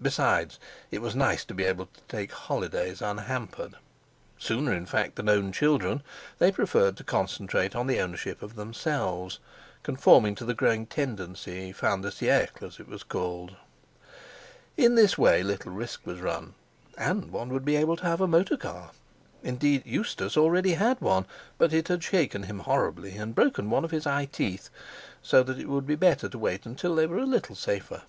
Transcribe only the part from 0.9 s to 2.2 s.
it was nice to be able to